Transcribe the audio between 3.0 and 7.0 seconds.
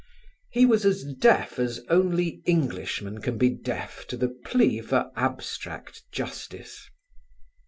can be deaf to the plea for abstract justice.